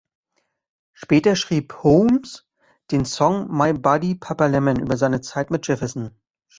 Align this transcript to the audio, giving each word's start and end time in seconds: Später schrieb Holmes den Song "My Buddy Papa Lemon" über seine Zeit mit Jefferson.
Später 0.93 1.35
schrieb 1.35 1.83
Holmes 1.83 2.47
den 2.89 3.05
Song 3.05 3.51
"My 3.55 3.71
Buddy 3.73 4.15
Papa 4.15 4.47
Lemon" 4.47 4.79
über 4.79 4.97
seine 4.97 5.21
Zeit 5.21 5.51
mit 5.51 5.67
Jefferson. 5.67 6.17